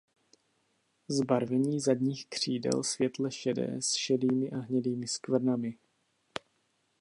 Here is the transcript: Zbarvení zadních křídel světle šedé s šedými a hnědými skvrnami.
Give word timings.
Zbarvení 1.07 1.79
zadních 1.79 2.25
křídel 2.29 2.83
světle 2.83 3.31
šedé 3.31 3.81
s 3.81 3.91
šedými 3.93 4.49
a 4.51 4.57
hnědými 4.57 5.07
skvrnami. 5.07 5.77